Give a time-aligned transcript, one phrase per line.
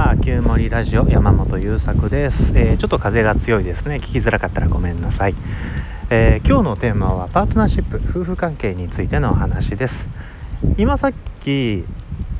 [0.00, 3.96] は旧森ラジオ山本優作です、えー、ちょっと風が強いですね。
[3.96, 5.34] 聞きづらかったらごめんなさい、
[6.08, 10.08] えー、今日のテーマはパートナーシップ夫婦関係についてのお話です。
[10.78, 11.84] 今さっき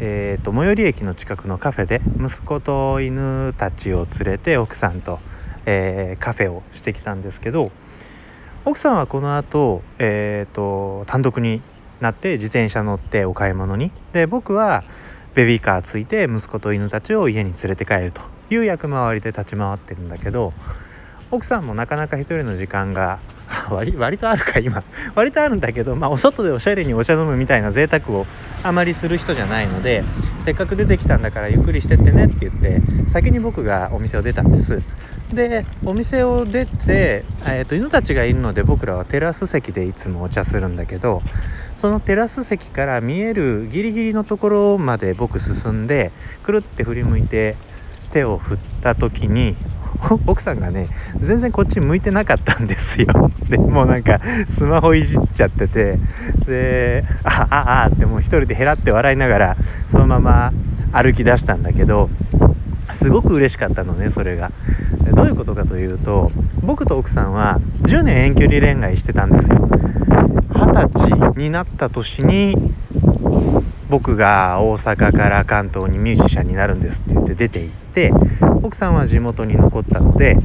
[0.00, 5.18] えーと、最寄り駅の近くのカフェで息子と犬たちを連れて奥さんと、
[5.66, 7.70] えー、カフェをしてきたんですけど
[8.64, 11.60] 奥さんはこの後、えーと単独に
[12.00, 13.92] なって自転車乗ってお買い物に。
[14.14, 14.82] で僕は
[15.34, 20.52] ベビーカーついて息子と犬たちを家に連れて帰るという役回りで立ち回ってるんだけど
[21.30, 23.20] 奥さんもなかなか一人の時間が
[23.74, 24.82] 割割とあるか今。
[25.14, 28.26] 割とあるんだけど、まあ、お外でおしゃれにお茶飲むみたいな贅沢を
[28.62, 30.04] あまりする人じゃないので
[30.40, 34.80] せっかく出てきたんだからゆっくりしてってねって言って先に僕がお店を出たんです。
[35.32, 41.22] でお店を出て、えーと、犬たちがいるので僕らはテラス席でいつもお茶するんだけど
[41.76, 46.10] そのテラス席から見えるギリギリのところまで僕進んで
[46.42, 47.56] くるって振り向いて
[48.10, 49.56] 手を振った時に
[50.26, 53.06] 奥さんがね全然こっち向いてなかったんですよ。
[53.48, 55.98] でもうなんかスマホいじっちゃってて。
[56.46, 59.56] でああああってもう一人でへらって笑いながら
[59.88, 60.52] そのまま
[60.92, 62.10] 歩き出したんだけど
[62.90, 64.50] すごく嬉しかったのねそれが。
[65.14, 66.30] どういうことかというと
[66.62, 69.68] 僕と奥さんは10年遠距離恋愛してたんですよ。
[70.54, 72.56] 二十歳になった年に
[73.90, 78.12] 僕が大阪から関東にミュージシャンになるんですって言って出て行って
[78.62, 80.36] 奥さんは地元に残ったので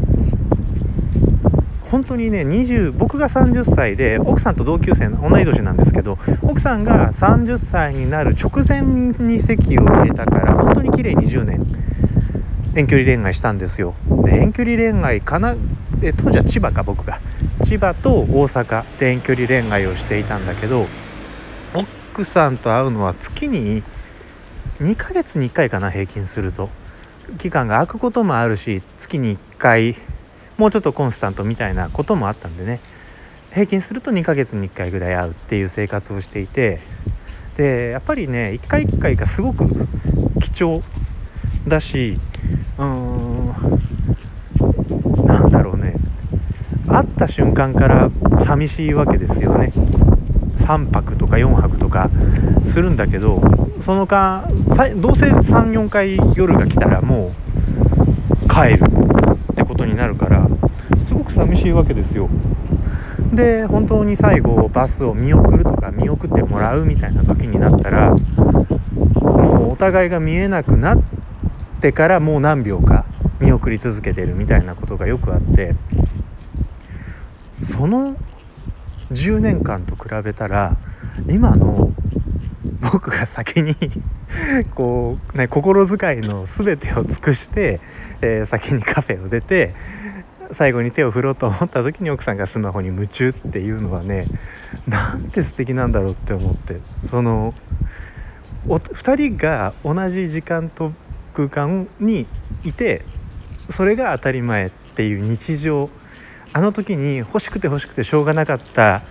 [1.91, 11.65] 本当にね20僕が30歳で奥さんと同級生同い年なんですけど奥さんが30歳になる直前に籍を入れたから本当に綺麗に10年
[12.75, 13.93] 遠距離恋愛したんですよ。
[14.25, 15.55] で遠距離恋愛かな？
[15.99, 17.21] で当時は千葉か僕が
[17.63, 20.87] 千葉と大阪で遠距離恋愛をしていたんだけど
[22.15, 23.83] 奥さんと会うのは月に
[24.79, 26.69] 2ヶ月に1回かな平均すると。
[27.37, 29.95] 期間が空くこともあるし月に1回
[30.57, 32.79] もうちょっとコンスタントみたいなこともあったんでね。
[33.51, 36.79] 平均すると2ヶ月に1回ぐらい会うっていう生活をしていて。
[37.57, 39.67] でやっぱりね1回1回がすごく
[40.39, 40.83] 貴重
[41.67, 42.17] だし
[42.77, 43.47] うーん
[45.25, 45.95] なんだろうね。
[46.87, 48.09] 会った瞬間から
[48.39, 49.73] 寂しいわけですよね。
[50.65, 52.09] 3泊とか4泊とか
[52.63, 53.39] するんだけど
[53.79, 54.49] その間
[54.97, 57.33] どうせ34回夜が来たらも
[58.43, 58.83] う帰る
[59.51, 60.47] ってことになるから
[61.05, 62.29] すごく寂しいわけですよ。
[63.33, 71.03] で本当に最後バスを見送るとか見送ってもらうみたいな時になったらもうお互いが見えなくなっ
[71.81, 73.05] てからもう何秒か
[73.39, 75.75] 見送り続けてるみたいなことがよくあって
[77.61, 78.15] その
[79.15, 80.75] 10年間と比べたら
[81.29, 81.91] 今の
[82.91, 83.73] 僕が先に
[84.75, 87.79] こうね心遣いの全てを尽くして、
[88.21, 89.73] えー、先にカフェを出て
[90.51, 94.27] 最後に手を振ろうと思った時に奥さんがスマホに夢中っていうのはね
[94.85, 97.53] なんて素敵なんだろうって思ってその
[98.67, 100.91] お2人が同じ時間と
[101.33, 102.27] 空間に
[102.63, 103.03] いて
[103.69, 105.89] それが当たり前っていう日常
[106.55, 109.03] あの時に欲しくて欲しくてしょうがなかった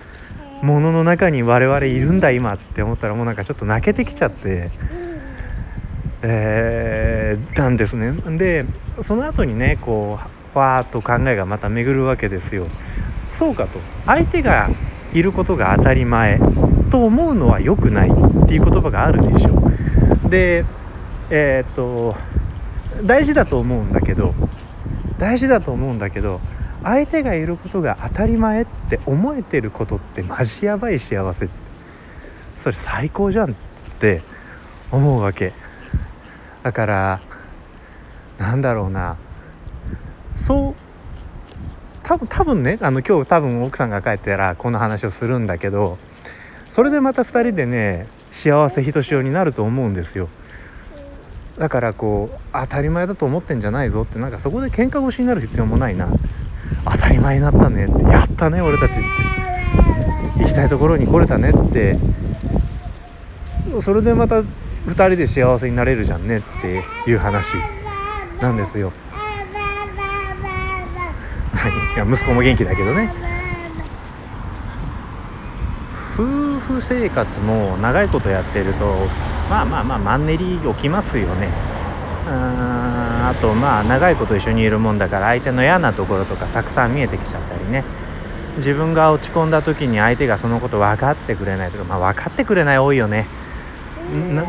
[0.62, 4.70] ものの中に我々いるんだ今って思ったらもうなんかちょっと泣けてきちゃって、
[6.22, 8.12] えー、なんですね。
[8.38, 8.64] で
[9.02, 12.66] その後にねこうふわーっと考えがまた巡るわけですよ。
[13.28, 14.70] そうかと相手が
[15.12, 16.40] いることが当たり前
[16.90, 19.70] と思うのは良くないっていう言葉があるでしょ。
[20.30, 20.64] で
[21.28, 22.16] えー、っと
[23.04, 24.34] 大事だと思うんだけど
[25.18, 26.40] 大事だと思うんだけど
[26.84, 31.48] 相手がいることが当たり前って思えてることってマジやばい幸せ。
[32.54, 33.54] それ最高じゃんっ
[33.98, 34.22] て
[34.92, 35.54] 思うわけ。
[36.62, 37.20] だから
[38.38, 39.16] なんだろうな。
[40.36, 40.74] そう
[42.02, 45.96] 多分多分ねあの今日多分奥さんが帰ったらこの話をするんだけど
[46.68, 50.28] それでまた2人でね幸せひとしおになると思うんですよ。
[51.58, 56.08] だからこう当たり前だと思ってんじゃないぞってなんかそこで喧嘩腰になる必要もないな。
[57.14, 61.96] 当たり前になったねってやったね俺たちって行きたいところに来れたねって
[63.80, 67.56] それでまた2人で幸せになれるじゃんねっていう話
[68.40, 68.92] なんですよ。
[71.96, 71.98] い。
[71.98, 73.12] や息子も元気だけどね。
[76.14, 79.08] 夫婦生活も長いことやってると
[79.48, 81.48] まあまあまあマンネリ起きますよね。
[83.28, 87.84] あとまあ長いこと一緒にいるもんだから相手の嫌なところとかたくさん見えてきちゃったりね。
[88.56, 93.26] 自分が落ち込んだ時に相手がそのこと分かってくれないとかまあ分かってくれない多いよね。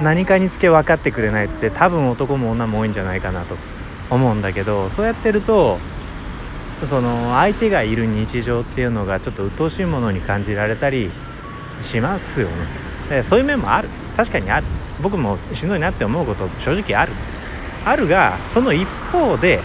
[0.03, 3.55] 何かにつけ分かってくれないって多分男も女も多いんじゃないかなと
[4.09, 5.79] 思うんだけどそうやってると
[6.83, 11.09] その相手がいる日常っていうのがちょっと鬱陶しいものに感じられたり
[11.81, 12.53] しますよね。
[13.09, 13.89] でそういう面もある。
[14.15, 14.65] 確かにある。
[15.01, 17.13] 僕もしんどいなって思うこと正直ある
[17.85, 19.61] あるがその一方で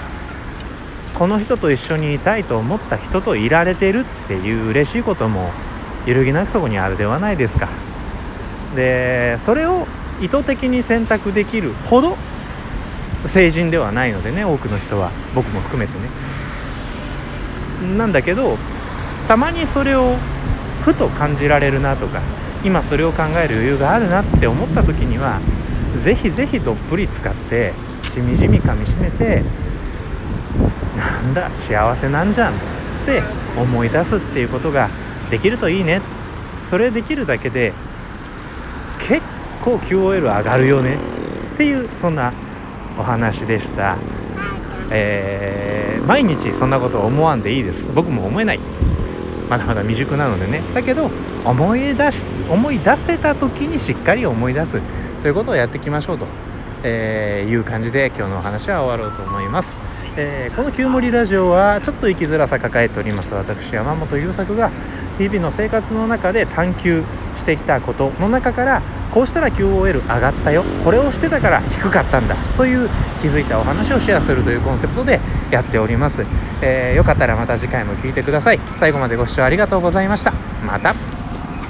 [1.14, 5.50] この人と一緒にいたいと思った人といられてるっていう嬉しいことも
[6.06, 7.68] 揺るぎなくそこにあるではないですか。
[8.76, 9.86] でそれを
[10.20, 12.16] 意図的に選択できるほど
[13.26, 15.10] 成人ではないのでね多くの人は。
[15.34, 16.08] 僕も含めてね。
[17.96, 18.56] なんだけど
[19.26, 20.16] たまにそれを
[20.82, 22.20] ふと感じられるなとか
[22.64, 25.40] 今それを考える余裕があるなって思った時には
[25.96, 27.72] 是非是非どっぷり使って
[28.10, 29.44] しみじみかみしめて
[30.96, 32.56] なんだ幸せなんじゃんっ
[33.06, 33.22] て
[33.56, 34.90] 思い出すっていうことが
[35.30, 36.02] できるといいね。
[36.60, 37.72] それできるだけで
[38.98, 39.22] 結
[39.64, 40.96] 構 QOL 上がるよね。
[41.54, 42.32] っていうそんな
[42.98, 43.96] お話でした、
[44.90, 47.88] えー、毎日そんなこと思わんでいいです。
[47.94, 48.60] 僕も思えない。
[49.48, 50.62] まだまだ未熟なのでね。
[50.74, 51.10] だけど
[51.44, 54.80] 思い出す思い出せた時にしっかり思い出す
[55.22, 56.26] ということをやっていきましょうと、
[56.82, 59.80] えー、いう感じで今日のお話は終わろうと思います。
[60.16, 63.34] えー、この「旧森ラジオ」はちょっと生きづらさ抱えております。
[63.34, 64.70] 私山本優作が
[65.18, 67.04] 日々の生活の中で探求
[67.36, 70.64] してきたことの中からこうしたら QOL 上がったよ。
[70.84, 72.88] これをしてたから低かったんだという
[73.20, 76.24] 気づいたお話をシェアするというコンセプトでやっております、
[76.62, 78.60] えー、よかったらまた次回も聴いてください。
[78.74, 80.32] 最後までご視聴ありがとうございました。
[80.64, 81.19] また。